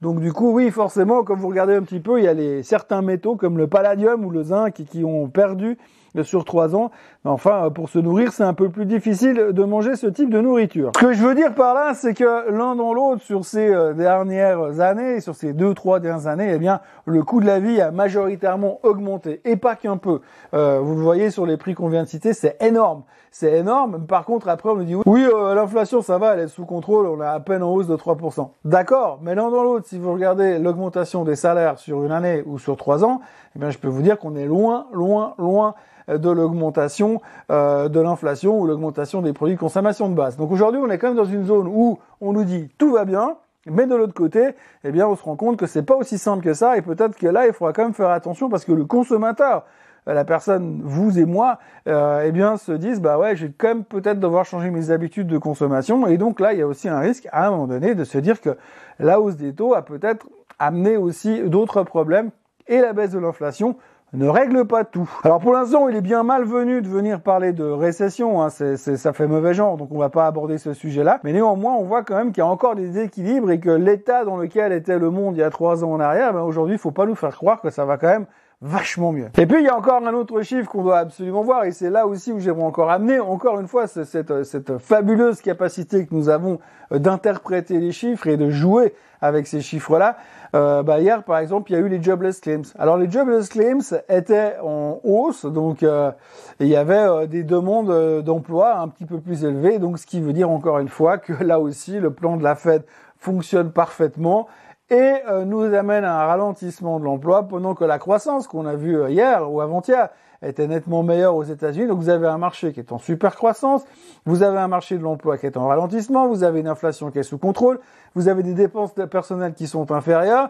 donc 0.01 0.22
du 0.22 0.31
coup, 0.31 0.54
oui, 0.54 0.72
forcément, 0.72 1.24
comme 1.24 1.40
vous 1.40 1.50
regardez 1.50 1.75
un 1.75 1.84
petit 1.84 2.00
peu, 2.00 2.19
il 2.19 2.24
y 2.24 2.28
a 2.28 2.34
les, 2.34 2.63
certains 2.63 3.01
métaux 3.01 3.36
comme 3.36 3.57
le 3.57 3.68
palladium 3.68 4.24
ou 4.24 4.30
le 4.30 4.44
zinc 4.44 4.86
qui, 4.86 5.04
ont 5.04 5.28
perdu 5.28 5.78
sur 6.23 6.45
trois 6.45 6.75
ans. 6.75 6.91
Enfin, 7.25 7.69
pour 7.73 7.89
se 7.89 8.00
nourrir, 8.00 8.31
c'est 8.31 8.44
un 8.44 8.53
peu 8.53 8.69
plus 8.69 8.85
difficile 8.85 9.50
de 9.51 9.63
manger 9.63 9.95
ce 9.95 10.07
type 10.07 10.29
de 10.29 10.39
nourriture. 10.39 10.91
Ce 10.95 11.01
que 11.01 11.13
je 11.13 11.21
veux 11.21 11.35
dire 11.35 11.53
par 11.53 11.73
là, 11.73 11.94
c'est 11.94 12.13
que 12.13 12.50
l'un 12.51 12.75
dans 12.75 12.94
l'autre, 12.94 13.21
sur 13.21 13.45
ces 13.45 13.67
euh, 13.67 13.94
dernières 13.94 14.79
années, 14.79 15.19
sur 15.19 15.35
ces 15.35 15.53
deux, 15.53 15.73
trois 15.73 16.00
dernières 16.00 16.27
années, 16.27 16.51
eh 16.53 16.57
bien, 16.57 16.79
le 17.06 17.23
coût 17.23 17.41
de 17.41 17.45
la 17.45 17.59
vie 17.59 17.81
a 17.81 17.91
majoritairement 17.91 18.79
augmenté. 18.83 19.41
Et 19.45 19.56
pas 19.56 19.75
qu'un 19.75 19.97
peu. 19.97 20.21
Euh, 20.53 20.79
vous 20.79 20.95
le 20.95 21.01
voyez 21.01 21.29
sur 21.29 21.45
les 21.45 21.57
prix 21.57 21.73
qu'on 21.73 21.89
vient 21.89 22.03
de 22.03 22.07
citer, 22.07 22.33
c'est 22.33 22.57
énorme 22.62 23.03
c'est 23.31 23.53
énorme. 23.53 24.05
Par 24.05 24.25
contre, 24.25 24.50
après, 24.50 24.69
on 24.69 24.75
nous 24.75 24.83
dit 24.83 24.95
oui, 25.05 25.23
euh, 25.23 25.53
l'inflation, 25.53 26.01
ça 26.01 26.17
va, 26.17 26.33
elle 26.33 26.41
est 26.41 26.47
sous 26.47 26.65
contrôle, 26.65 27.07
on 27.07 27.19
a 27.19 27.29
à 27.29 27.39
peine 27.39 27.63
en 27.63 27.71
hausse 27.71 27.88
de 27.88 27.95
3%. 27.95 28.50
D'accord, 28.65 29.19
mais 29.21 29.35
l'un 29.35 29.50
dans 29.50 29.63
l'autre, 29.63 29.88
si 29.88 29.97
vous 29.97 30.12
regardez 30.12 30.59
l'augmentation 30.59 31.23
des 31.23 31.35
salaires 31.35 31.79
sur 31.79 32.03
une 32.03 32.12
année 32.12 32.44
ou 32.45 32.57
sur 32.59 32.77
trois 32.77 33.03
ans, 33.03 33.21
eh 33.55 33.59
bien, 33.59 33.69
je 33.69 33.77
peux 33.77 33.88
vous 33.88 34.01
dire 34.01 34.17
qu'on 34.17 34.35
est 34.35 34.45
loin, 34.45 34.88
loin, 34.94 35.35
loin 35.38 35.75
de 36.17 36.29
l'augmentation 36.29 37.21
euh, 37.51 37.89
de 37.89 38.00
l'inflation 38.00 38.59
ou 38.59 38.65
l'augmentation 38.65 39.21
des 39.21 39.33
produits 39.33 39.56
de 39.56 39.59
consommation 39.59 40.09
de 40.09 40.15
base. 40.15 40.38
Donc 40.38 40.51
aujourd'hui, 40.51 40.81
on 40.83 40.89
est 40.89 40.97
quand 40.97 41.07
même 41.07 41.17
dans 41.17 41.25
une 41.25 41.45
zone 41.45 41.67
où 41.67 42.00
on 42.21 42.33
nous 42.33 42.44
dit 42.44 42.69
tout 42.77 42.94
va 42.94 43.06
bien, 43.06 43.38
mais 43.65 43.85
de 43.85 43.95
l'autre 43.95 44.13
côté, 44.13 44.56
eh 44.83 44.91
bien, 44.91 45.07
on 45.07 45.15
se 45.15 45.23
rend 45.23 45.35
compte 45.35 45.57
que 45.57 45.67
c'est 45.67 45.83
pas 45.83 45.95
aussi 45.95 46.17
simple 46.17 46.44
que 46.44 46.53
ça 46.53 46.77
et 46.77 46.81
peut-être 46.81 47.15
que 47.17 47.27
là, 47.27 47.47
il 47.47 47.53
faudra 47.53 47.73
quand 47.73 47.83
même 47.83 47.94
faire 47.94 48.09
attention 48.09 48.50
parce 48.50 48.65
que 48.65 48.71
le 48.71 48.85
consommateur 48.85 49.65
euh, 50.07 50.13
la 50.13 50.25
personne, 50.25 50.81
vous 50.83 51.19
et 51.19 51.25
moi, 51.25 51.59
euh, 51.88 52.23
eh 52.25 52.31
bien, 52.31 52.57
se 52.57 52.71
disent, 52.71 53.01
bah 53.01 53.17
ouais, 53.17 53.35
j'ai 53.35 53.51
quand 53.51 53.67
même 53.67 53.83
peut-être 53.83 54.19
devoir 54.19 54.45
changer 54.45 54.69
mes 54.69 54.91
habitudes 54.91 55.27
de 55.27 55.38
consommation. 55.38 56.07
Et 56.07 56.17
donc 56.17 56.39
là, 56.39 56.53
il 56.53 56.59
y 56.59 56.62
a 56.62 56.67
aussi 56.67 56.89
un 56.89 57.00
risque, 57.00 57.27
à 57.31 57.47
un 57.47 57.51
moment 57.51 57.67
donné, 57.67 57.95
de 57.95 58.03
se 58.03 58.17
dire 58.17 58.41
que 58.41 58.57
la 59.00 59.19
hausse 59.19 59.35
des 59.35 59.53
taux 59.53 59.73
a 59.73 59.81
peut-être 59.83 60.27
amené 60.57 60.97
aussi 60.97 61.41
d'autres 61.44 61.83
problèmes 61.83 62.31
et 62.67 62.81
la 62.81 62.94
baisse 62.94 63.12
de 63.12 63.19
l'inflation 63.19 63.77
ne 64.13 64.27
règle 64.27 64.65
pas 64.65 64.83
tout. 64.83 65.09
Alors 65.23 65.39
pour 65.39 65.53
l'instant, 65.53 65.88
il 65.88 65.95
est 65.95 66.01
bien 66.01 66.23
malvenu 66.23 66.81
de 66.81 66.88
venir 66.88 67.21
parler 67.21 67.53
de 67.53 67.63
récession, 67.63 68.41
hein, 68.41 68.50
ça 68.50 69.13
fait 69.13 69.27
mauvais 69.27 69.53
genre, 69.53 69.77
donc 69.77 69.89
on 69.91 69.97
va 69.97 70.09
pas 70.09 70.25
aborder 70.25 70.57
ce 70.57 70.73
sujet-là. 70.73 71.19
Mais 71.23 71.33
néanmoins, 71.33 71.75
on 71.75 71.83
voit 71.83 72.03
quand 72.03 72.15
même 72.15 72.31
qu'il 72.31 72.39
y 72.39 72.45
a 72.45 72.47
encore 72.47 72.75
des 72.75 73.00
équilibres 73.00 73.51
et 73.51 73.59
que 73.59 73.69
l'état 73.69 74.25
dans 74.25 74.38
lequel 74.38 74.73
était 74.73 74.97
le 74.97 75.09
monde 75.11 75.35
il 75.35 75.39
y 75.39 75.44
a 75.44 75.50
trois 75.50 75.83
ans 75.83 75.91
en 75.91 76.00
arrière, 76.00 76.34
ben 76.34 76.41
aujourd'hui, 76.41 76.75
il 76.75 76.79
faut 76.79 76.91
pas 76.91 77.05
nous 77.05 77.15
faire 77.15 77.36
croire 77.36 77.62
que 77.62 77.69
ça 77.69 77.86
va 77.86 77.98
quand 77.98 78.07
même 78.10 78.25
vachement 78.62 79.12
mieux. 79.13 79.30
Et 79.38 79.46
puis 79.46 79.60
il 79.60 79.66
y 79.66 79.70
a 79.70 79.78
encore 79.78 80.06
un 80.06 80.13
autre 80.13 80.42
chiffre 80.42 80.70
qu'on 80.70 80.84
doit 80.84 81.00
absolument 81.00 81.44
voir, 81.44 81.63
et 81.63 81.72
c'est 81.72 81.89
là 81.89 82.08
aussi 82.08 82.32
où 82.32 82.39
j'aimerais 82.39 82.63
encore 82.63 82.92
amener, 82.92 83.20
encore 83.20 83.60
une 83.60 83.68
fois, 83.68 83.88
cette, 83.88 84.44
cette 84.44 84.78
fabuleuse 84.78 85.42
capacité 85.42 86.06
que 86.06 86.13
nous 86.13 86.30
avons 86.30 86.60
euh, 86.92 87.00
d'interpréter 87.00 87.80
les 87.80 87.92
chiffres 87.92 88.28
et 88.28 88.38
de 88.38 88.50
jouer 88.50 88.94
avec 89.22 89.48
ces 89.48 89.62
chiffres-là. 89.62 90.18
Euh, 90.56 90.82
bah 90.84 91.00
hier, 91.00 91.24
par 91.24 91.38
exemple, 91.38 91.72
il 91.72 91.75
y 91.75 91.78
a 91.78 91.80
eu 91.80 91.89
les 91.89 92.01
jobless 92.01 92.39
claims. 92.39 92.63
Alors 92.78 92.98
les 92.98 93.10
jobless 93.10 93.50
claims 93.50 94.01
étaient 94.08 94.56
en 94.63 95.00
hausse, 95.04 95.46
donc 95.46 95.84
euh, 95.84 96.12
il 96.60 96.68
y 96.68 96.75
avait 96.75 96.96
euh, 96.96 97.28
des 97.28 97.44
demandes 97.44 98.24
d'emploi 98.24 98.78
un 98.78 98.88
petit 98.88 99.06
peu 99.06 99.20
plus 99.20 99.44
élevées, 99.44 99.80
donc 99.80 100.00
ce 100.00 100.06
qui 100.06 100.20
veut 100.22 100.34
dire 100.34 100.50
encore 100.50 100.80
une 100.80 100.89
fois 100.89 101.18
que 101.18 101.34
là 101.44 101.60
aussi, 101.60 102.00
le 102.00 102.12
plan 102.12 102.38
de 102.38 102.44
la 102.44 102.56
Fed 102.56 102.84
fonctionne 103.18 103.72
parfaitement 103.72 104.48
et 104.89 105.15
euh, 105.29 105.46
nous 105.46 105.62
amène 105.62 106.03
à 106.03 106.24
un 106.24 106.25
ralentissement 106.25 107.00
de 107.00 107.05
l'emploi 107.05 107.43
pendant 107.43 107.75
que 107.75 107.86
la 107.86 108.00
croissance 108.00 108.48
qu'on 108.48 108.65
a 108.65 108.75
vue 108.75 108.98
euh, 108.98 109.10
hier 109.10 109.51
ou 109.51 109.62
avant-hier 109.62 110.10
était 110.41 110.67
nettement 110.67 111.03
meilleure 111.03 111.36
aux 111.36 111.43
États-Unis. 111.43 111.88
Donc 111.88 112.00
vous 112.00 112.10
avez 112.10 112.27
un 112.27 112.38
marché 112.38 112.72
qui 112.74 112.79
est 112.79 112.91
en 112.91 112.98
super 112.98 113.36
croissance, 113.36 113.84
vous 114.25 114.41
avez 114.41 114.58
un 114.58 114.67
marché 114.67 114.98
de 114.98 115.03
l'emploi 115.03 115.38
qui 115.38 115.46
est 115.46 115.58
en 115.58 115.67
ralentissement, 115.67 116.27
vous 116.27 116.43
avez 116.43 116.62
une 116.62 116.67
inflation 116.67 117.12
qui 117.12 117.19
est 117.19 117.24
sous 117.24 117.38
contrôle, 117.38 117.79
vous 118.15 118.29
avez 118.29 118.41
des 118.41 118.53
dépenses 118.53 118.93
personnelles 119.12 119.53
qui 119.53 119.67
sont 119.67 119.91
inférieures, 119.91 120.50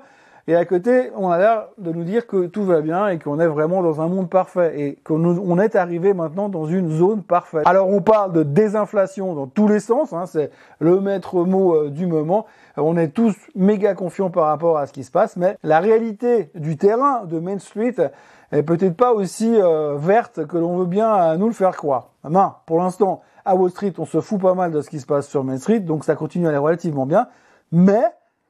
et 0.49 0.55
à 0.55 0.65
côté, 0.65 1.11
on 1.15 1.29
a 1.29 1.37
l'air 1.37 1.67
de 1.77 1.91
nous 1.91 2.03
dire 2.03 2.25
que 2.25 2.47
tout 2.47 2.63
va 2.63 2.81
bien 2.81 3.07
et 3.07 3.19
qu'on 3.19 3.39
est 3.39 3.45
vraiment 3.45 3.83
dans 3.83 4.01
un 4.01 4.07
monde 4.07 4.31
parfait 4.31 4.81
et 4.81 4.95
qu'on 5.03 5.59
est 5.59 5.75
arrivé 5.75 6.15
maintenant 6.15 6.49
dans 6.49 6.65
une 6.65 6.89
zone 6.89 7.21
parfaite. 7.21 7.67
Alors 7.67 7.87
on 7.87 8.01
parle 8.01 8.33
de 8.33 8.41
désinflation 8.41 9.35
dans 9.35 9.45
tous 9.45 9.67
les 9.67 9.79
sens, 9.79 10.11
hein, 10.11 10.25
c'est 10.25 10.49
le 10.79 11.01
maître 11.01 11.43
mot 11.43 11.75
euh, 11.75 11.89
du 11.91 12.07
moment. 12.07 12.47
On 12.77 12.97
est 12.97 13.09
tous 13.09 13.35
méga 13.53 13.93
confiants 13.93 14.31
par 14.31 14.47
rapport 14.47 14.79
à 14.79 14.87
ce 14.87 14.91
qui 14.91 15.03
se 15.03 15.11
passe, 15.11 15.37
mais 15.37 15.55
la 15.61 15.79
réalité 15.79 16.49
du 16.55 16.77
terrain 16.77 17.25
de 17.25 17.37
Main 17.39 17.59
Street 17.59 17.97
est 18.51 18.63
peut-être 18.63 18.97
pas 18.97 19.13
aussi 19.13 19.53
euh, 19.55 19.97
verte 19.99 20.47
que 20.47 20.57
l'on 20.57 20.77
veut 20.77 20.87
bien 20.87 21.37
nous 21.37 21.45
le 21.45 21.53
faire 21.53 21.77
croire. 21.77 22.09
pour 22.65 22.79
l'instant, 22.79 23.21
à 23.45 23.53
Wall 23.53 23.69
Street, 23.69 23.93
on 23.99 24.05
se 24.05 24.19
fout 24.19 24.41
pas 24.41 24.55
mal 24.55 24.71
de 24.71 24.81
ce 24.81 24.89
qui 24.89 24.99
se 24.99 25.05
passe 25.05 25.27
sur 25.27 25.43
Main 25.43 25.59
Street, 25.59 25.81
donc 25.81 26.05
ça 26.05 26.15
continue 26.15 26.47
à 26.47 26.49
aller 26.49 26.57
relativement 26.57 27.05
bien. 27.05 27.27
Mais 27.71 28.01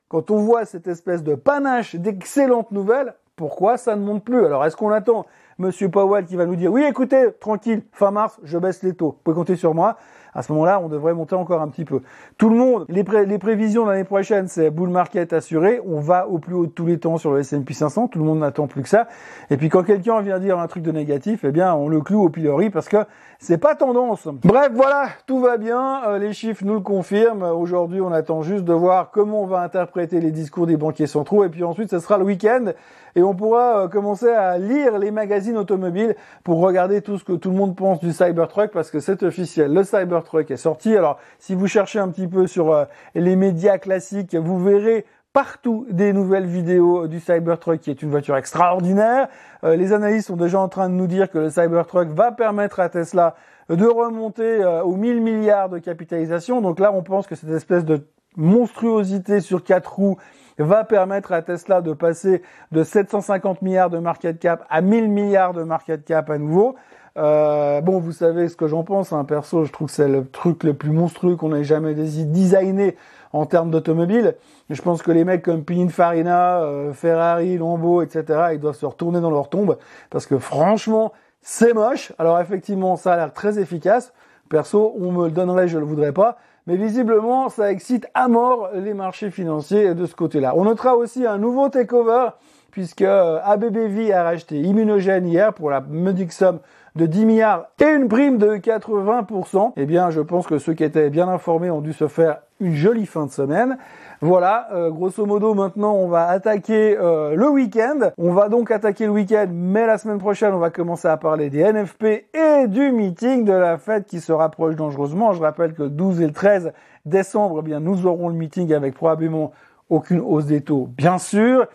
quand 0.09 0.31
on 0.31 0.37
voit 0.37 0.65
cette 0.65 0.87
espèce 0.87 1.23
de 1.23 1.35
panache 1.35 1.95
d'excellentes 1.95 2.71
nouvelles, 2.71 3.13
pourquoi 3.35 3.77
ça 3.77 3.95
ne 3.95 4.03
monte 4.03 4.25
plus? 4.25 4.43
Alors 4.43 4.65
est-ce 4.65 4.75
qu'on 4.75 4.89
attend 4.89 5.25
Monsieur 5.59 5.89
Powell 5.89 6.25
qui 6.25 6.35
va 6.35 6.45
nous 6.45 6.55
dire 6.55 6.71
oui 6.71 6.83
écoutez, 6.83 7.29
tranquille, 7.39 7.83
fin 7.93 8.11
mars, 8.11 8.39
je 8.43 8.57
baisse 8.57 8.83
les 8.83 8.93
taux. 8.93 9.11
Vous 9.11 9.19
pouvez 9.23 9.35
compter 9.35 9.55
sur 9.55 9.73
moi 9.73 9.97
à 10.33 10.43
ce 10.43 10.51
moment-là, 10.51 10.79
on 10.83 10.89
devrait 10.89 11.13
monter 11.13 11.35
encore 11.35 11.61
un 11.61 11.67
petit 11.69 11.85
peu. 11.85 12.01
Tout 12.37 12.49
le 12.49 12.55
monde, 12.55 12.85
les, 12.89 13.03
prévisions 13.03 13.85
de 13.85 13.91
l'année 13.91 14.03
prochaine, 14.03 14.47
c'est 14.47 14.69
bull 14.69 14.89
market 14.89 15.33
assuré. 15.33 15.81
On 15.85 15.99
va 15.99 16.27
au 16.27 16.37
plus 16.37 16.53
haut 16.53 16.65
de 16.65 16.71
tous 16.71 16.85
les 16.85 16.99
temps 16.99 17.17
sur 17.17 17.31
le 17.31 17.39
S&P 17.39 17.73
500. 17.73 18.07
Tout 18.07 18.19
le 18.19 18.25
monde 18.25 18.39
n'attend 18.39 18.67
plus 18.67 18.83
que 18.83 18.89
ça. 18.89 19.07
Et 19.49 19.57
puis 19.57 19.69
quand 19.69 19.83
quelqu'un 19.83 20.21
vient 20.21 20.39
dire 20.39 20.59
un 20.59 20.67
truc 20.67 20.83
de 20.83 20.91
négatif, 20.91 21.41
eh 21.43 21.51
bien, 21.51 21.73
on 21.73 21.87
le 21.87 22.01
cloue 22.01 22.23
au 22.23 22.29
pilori 22.29 22.69
parce 22.69 22.87
que 22.87 22.97
c'est 23.39 23.57
pas 23.57 23.75
tendance. 23.75 24.27
Bref, 24.27 24.71
voilà, 24.73 25.07
tout 25.25 25.39
va 25.39 25.57
bien. 25.57 26.01
Euh, 26.07 26.19
les 26.19 26.33
chiffres 26.33 26.63
nous 26.65 26.73
le 26.73 26.81
confirment. 26.81 27.43
Aujourd'hui, 27.43 28.01
on 28.01 28.11
attend 28.11 28.41
juste 28.41 28.65
de 28.65 28.73
voir 28.73 29.11
comment 29.11 29.43
on 29.43 29.47
va 29.47 29.61
interpréter 29.61 30.19
les 30.19 30.31
discours 30.31 30.67
des 30.67 30.77
banquiers 30.77 31.07
centraux. 31.07 31.43
Et 31.43 31.49
puis 31.49 31.63
ensuite, 31.63 31.89
ce 31.89 31.99
sera 31.99 32.17
le 32.17 32.25
week-end 32.25 32.73
et 33.15 33.23
on 33.23 33.33
pourra 33.33 33.83
euh, 33.83 33.87
commencer 33.87 34.29
à 34.29 34.57
lire 34.57 34.99
les 34.99 35.11
magazines 35.11 35.57
automobiles 35.57 36.15
pour 36.43 36.59
regarder 36.59 37.01
tout 37.01 37.17
ce 37.17 37.23
que 37.23 37.33
tout 37.33 37.49
le 37.49 37.55
monde 37.55 37.75
pense 37.75 37.99
du 37.99 38.11
Cybertruck 38.11 38.71
parce 38.71 38.91
que 38.91 38.99
c'est 38.99 39.23
officiel. 39.23 39.73
Le 39.73 39.83
Cybertruck 39.83 40.18
est 40.49 40.57
sorti. 40.57 40.95
Alors, 40.95 41.19
si 41.39 41.55
vous 41.55 41.67
cherchez 41.67 41.99
un 41.99 42.09
petit 42.09 42.27
peu 42.27 42.47
sur 42.47 42.71
euh, 42.71 42.85
les 43.15 43.35
médias 43.35 43.77
classiques, 43.77 44.35
vous 44.35 44.63
verrez 44.63 45.05
partout 45.33 45.85
des 45.89 46.13
nouvelles 46.13 46.47
vidéos 46.47 47.07
du 47.07 47.19
Cybertruck 47.19 47.79
qui 47.79 47.91
est 47.91 48.01
une 48.01 48.09
voiture 48.09 48.35
extraordinaire. 48.35 49.27
Euh, 49.63 49.75
les 49.75 49.93
analystes 49.93 50.27
sont 50.27 50.35
déjà 50.35 50.59
en 50.59 50.69
train 50.69 50.89
de 50.89 50.95
nous 50.95 51.07
dire 51.07 51.29
que 51.29 51.37
le 51.37 51.49
Cybertruck 51.49 52.09
va 52.09 52.31
permettre 52.31 52.79
à 52.79 52.89
Tesla 52.89 53.35
de 53.69 53.85
remonter 53.85 54.65
aux 54.83 54.95
1000 54.95 55.21
milliards 55.21 55.69
de 55.69 55.77
capitalisation. 55.77 56.59
Donc 56.59 56.79
là, 56.79 56.91
on 56.91 57.03
pense 57.03 57.27
que 57.27 57.35
cette 57.35 57.51
espèce 57.51 57.85
de 57.85 58.07
monstruosité 58.35 59.41
sur 59.41 59.63
quatre 59.63 59.93
roues 59.93 60.17
va 60.57 60.83
permettre 60.83 61.31
à 61.31 61.41
Tesla 61.41 61.81
de 61.81 61.93
passer 61.93 62.41
de 62.71 62.83
750 62.83 63.61
milliards 63.61 63.89
de 63.89 63.97
market 63.97 64.39
cap 64.39 64.65
à 64.69 64.81
1000 64.81 65.09
milliards 65.09 65.53
de 65.53 65.63
market 65.63 66.03
cap 66.03 66.29
à 66.29 66.37
nouveau. 66.37 66.75
Euh, 67.19 67.81
bon, 67.81 67.99
vous 67.99 68.13
savez 68.13 68.47
ce 68.47 68.55
que 68.55 68.67
j'en 68.67 68.83
pense. 68.83 69.11
Hein. 69.11 69.25
Perso, 69.25 69.65
je 69.65 69.71
trouve 69.71 69.87
que 69.87 69.93
c'est 69.93 70.07
le 70.07 70.25
truc 70.25 70.63
le 70.63 70.73
plus 70.73 70.91
monstrueux 70.91 71.35
qu'on 71.35 71.53
ait 71.53 71.65
jamais 71.65 71.93
designé 71.93 72.95
en 73.33 73.45
termes 73.45 73.69
d'automobile. 73.69 74.35
Je 74.69 74.81
pense 74.81 75.01
que 75.01 75.11
les 75.11 75.25
mecs 75.25 75.43
comme 75.43 75.63
Pininfarina, 75.63 76.61
euh, 76.61 76.93
Ferrari, 76.93 77.57
Lambo, 77.57 78.01
etc., 78.01 78.23
ils 78.53 78.59
doivent 78.59 78.77
se 78.77 78.85
retourner 78.85 79.19
dans 79.19 79.31
leur 79.31 79.49
tombe 79.49 79.77
parce 80.09 80.25
que 80.25 80.37
franchement, 80.39 81.11
c'est 81.41 81.73
moche. 81.73 82.13
Alors 82.17 82.39
effectivement, 82.39 82.95
ça 82.95 83.13
a 83.13 83.17
l'air 83.17 83.33
très 83.33 83.59
efficace. 83.59 84.13
Perso, 84.49 84.95
on 84.99 85.11
me 85.11 85.25
le 85.25 85.31
donnerait, 85.31 85.67
je 85.67 85.77
le 85.77 85.85
voudrais 85.85 86.13
pas 86.13 86.37
mais 86.69 86.75
visiblement 86.75 87.49
ça 87.49 87.71
excite 87.71 88.05
à 88.13 88.27
mort 88.27 88.69
les 88.75 88.93
marchés 88.93 89.31
financiers 89.31 89.95
de 89.95 90.05
ce 90.05 90.13
côté-là. 90.13 90.53
On 90.55 90.65
notera 90.65 90.95
aussi 90.95 91.25
un 91.25 91.39
nouveau 91.39 91.67
takeover 91.69 92.29
puisque 92.69 93.01
euh, 93.01 93.39
ABBV 93.43 94.13
a 94.13 94.21
racheté 94.21 94.61
Immunogène 94.61 95.27
hier 95.27 95.51
pour 95.51 95.71
la 95.71 95.81
modique 95.81 96.31
somme 96.31 96.59
de 96.95 97.05
10 97.05 97.25
milliards 97.25 97.67
et 97.79 97.85
une 97.85 98.07
prime 98.07 98.37
de 98.37 98.55
80%. 98.55 99.73
Eh 99.77 99.85
bien, 99.85 100.09
je 100.09 100.21
pense 100.21 100.47
que 100.47 100.57
ceux 100.57 100.73
qui 100.73 100.83
étaient 100.83 101.09
bien 101.09 101.27
informés 101.27 101.69
ont 101.69 101.81
dû 101.81 101.93
se 101.93 102.07
faire 102.07 102.39
une 102.59 102.75
jolie 102.75 103.05
fin 103.05 103.25
de 103.25 103.31
semaine. 103.31 103.77
Voilà, 104.21 104.67
euh, 104.73 104.89
grosso 104.89 105.25
modo, 105.25 105.53
maintenant, 105.53 105.93
on 105.93 106.09
va 106.09 106.27
attaquer 106.27 106.97
euh, 106.97 107.35
le 107.35 107.49
week-end. 107.49 108.11
On 108.17 108.33
va 108.33 108.49
donc 108.49 108.69
attaquer 108.69 109.05
le 109.05 109.11
week-end, 109.11 109.47
mais 109.49 109.87
la 109.87 109.97
semaine 109.97 110.17
prochaine, 110.17 110.53
on 110.53 110.59
va 110.59 110.69
commencer 110.69 111.07
à 111.07 111.15
parler 111.15 111.49
des 111.49 111.63
NFP 111.63 112.25
et 112.33 112.67
du 112.67 112.91
meeting 112.91 113.45
de 113.45 113.53
la 113.53 113.77
fête 113.77 114.07
qui 114.07 114.19
se 114.19 114.33
rapproche 114.33 114.75
dangereusement. 114.75 115.31
Je 115.31 115.41
rappelle 115.41 115.73
que 115.73 115.83
le 115.83 115.89
12 115.89 116.21
et 116.21 116.27
le 116.27 116.33
13 116.33 116.73
décembre, 117.05 117.59
eh 117.61 117.63
bien, 117.63 117.79
nous 117.79 118.05
aurons 118.05 118.27
le 118.27 118.35
meeting 118.35 118.73
avec 118.73 118.93
probablement 118.93 119.53
aucune 119.89 120.19
hausse 120.19 120.45
des 120.45 120.61
taux, 120.61 120.89
bien 120.97 121.17
sûr. 121.17 121.67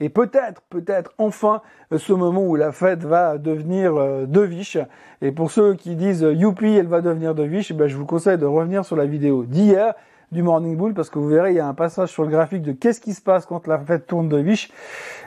Et 0.00 0.08
peut-être, 0.08 0.62
peut-être 0.70 1.12
enfin 1.18 1.62
ce 1.96 2.12
moment 2.12 2.42
où 2.42 2.56
la 2.56 2.72
fête 2.72 3.04
va 3.04 3.38
devenir 3.38 3.96
euh, 3.96 4.26
deviche. 4.26 4.78
Et 5.22 5.30
pour 5.30 5.50
ceux 5.50 5.74
qui 5.74 5.94
disent 5.94 6.22
youpi, 6.22 6.74
elle 6.74 6.86
va 6.86 7.02
devenir 7.02 7.34
deviche, 7.34 7.72
ben, 7.72 7.86
je 7.86 7.96
vous 7.96 8.06
conseille 8.06 8.38
de 8.38 8.46
revenir 8.46 8.84
sur 8.84 8.96
la 8.96 9.06
vidéo 9.06 9.44
d'hier 9.44 9.94
du 10.32 10.42
Morning 10.42 10.76
Bull 10.76 10.94
parce 10.94 11.10
que 11.10 11.18
vous 11.18 11.28
verrez, 11.28 11.50
il 11.50 11.56
y 11.56 11.60
a 11.60 11.66
un 11.66 11.74
passage 11.74 12.10
sur 12.10 12.22
le 12.22 12.30
graphique 12.30 12.62
de 12.62 12.72
qu'est-ce 12.72 13.00
qui 13.00 13.14
se 13.14 13.20
passe 13.20 13.46
quand 13.46 13.66
la 13.66 13.78
fête 13.78 14.06
tourne 14.06 14.28
de 14.28 14.38
viche. 14.38 14.70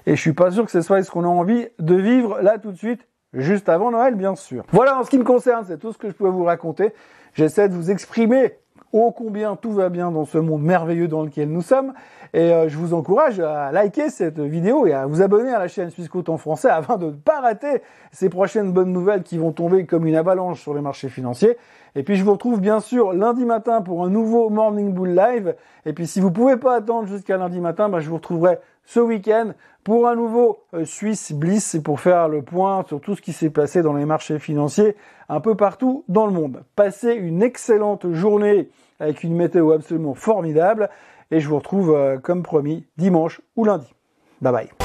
Et 0.05 0.15
je 0.15 0.21
suis 0.21 0.33
pas 0.33 0.51
sûr 0.51 0.65
que 0.65 0.71
ce 0.71 0.81
soit 0.81 1.03
ce 1.03 1.11
qu'on 1.11 1.23
a 1.23 1.27
envie 1.27 1.67
de 1.79 1.95
vivre 1.95 2.41
là 2.41 2.57
tout 2.57 2.71
de 2.71 2.77
suite, 2.77 3.07
juste 3.33 3.69
avant 3.69 3.91
Noël, 3.91 4.15
bien 4.15 4.35
sûr. 4.35 4.63
Voilà, 4.71 4.97
en 4.97 5.03
ce 5.03 5.09
qui 5.09 5.17
me 5.17 5.23
concerne, 5.23 5.65
c'est 5.67 5.77
tout 5.77 5.91
ce 5.91 5.97
que 5.97 6.09
je 6.09 6.13
pouvais 6.13 6.31
vous 6.31 6.45
raconter. 6.45 6.93
J'essaie 7.33 7.69
de 7.69 7.73
vous 7.73 7.91
exprimer 7.91 8.53
ô 8.91 9.11
combien 9.11 9.55
tout 9.55 9.71
va 9.71 9.89
bien 9.89 10.11
dans 10.11 10.25
ce 10.25 10.37
monde 10.37 10.61
merveilleux 10.61 11.07
dans 11.07 11.23
lequel 11.23 11.49
nous 11.49 11.61
sommes. 11.61 11.93
Et 12.35 12.51
euh, 12.51 12.67
je 12.67 12.77
vous 12.77 12.95
encourage 12.95 13.39
à 13.39 13.71
liker 13.71 14.09
cette 14.09 14.39
vidéo 14.39 14.87
et 14.87 14.93
à 14.93 15.05
vous 15.05 15.21
abonner 15.21 15.53
à 15.53 15.59
la 15.59 15.67
chaîne 15.67 15.91
Swissquote 15.91 16.29
en 16.29 16.37
français 16.37 16.69
afin 16.71 16.97
de 16.97 17.05
ne 17.07 17.11
pas 17.11 17.39
rater 17.41 17.81
ces 18.11 18.27
prochaines 18.29 18.71
bonnes 18.71 18.91
nouvelles 18.91 19.21
qui 19.21 19.37
vont 19.37 19.51
tomber 19.51 19.85
comme 19.85 20.07
une 20.07 20.15
avalanche 20.15 20.61
sur 20.61 20.73
les 20.73 20.81
marchés 20.81 21.09
financiers. 21.09 21.57
Et 21.95 22.01
puis 22.01 22.15
je 22.15 22.23
vous 22.23 22.31
retrouve 22.31 22.59
bien 22.59 22.79
sûr 22.79 23.13
lundi 23.13 23.45
matin 23.45 23.83
pour 23.83 24.03
un 24.03 24.09
nouveau 24.09 24.49
Morning 24.49 24.93
Bull 24.93 25.13
Live. 25.13 25.55
Et 25.85 25.93
puis 25.93 26.07
si 26.07 26.21
vous 26.21 26.31
pouvez 26.31 26.57
pas 26.57 26.75
attendre 26.75 27.07
jusqu'à 27.07 27.37
lundi 27.37 27.59
matin, 27.59 27.87
bah, 27.87 27.99
je 27.99 28.09
vous 28.09 28.15
retrouverai 28.15 28.57
ce 28.83 28.99
week-end 28.99 29.51
pour 29.83 30.07
un 30.07 30.15
nouveau 30.15 30.57
euh, 30.73 30.85
Swiss 30.85 31.33
Bliss 31.33 31.75
et 31.75 31.83
pour 31.83 31.99
faire 31.99 32.29
le 32.29 32.41
point 32.41 32.83
sur 32.87 32.99
tout 32.99 33.15
ce 33.15 33.21
qui 33.21 33.31
s'est 33.31 33.51
passé 33.51 33.83
dans 33.83 33.93
les 33.93 34.05
marchés 34.05 34.39
financiers 34.39 34.95
un 35.29 35.39
peu 35.39 35.55
partout 35.55 36.03
dans 36.07 36.25
le 36.25 36.33
monde. 36.33 36.63
Passez 36.75 37.13
une 37.13 37.43
excellente 37.43 38.11
journée 38.11 38.69
avec 38.99 39.23
une 39.23 39.35
météo 39.35 39.71
absolument 39.71 40.13
formidable 40.13 40.89
et 41.31 41.39
je 41.39 41.47
vous 41.47 41.57
retrouve 41.57 41.93
euh, 41.95 42.17
comme 42.17 42.43
promis 42.43 42.85
dimanche 42.97 43.41
ou 43.55 43.65
lundi. 43.65 43.93
Bye 44.41 44.51
bye. 44.53 44.82